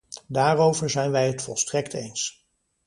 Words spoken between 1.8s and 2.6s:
eens.